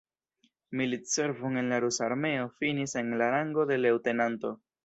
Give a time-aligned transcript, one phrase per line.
[0.79, 4.57] Militservon en la rusa armeo finis en la rango de leŭtenanto.